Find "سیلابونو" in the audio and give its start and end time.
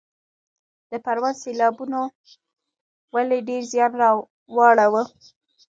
1.43-2.01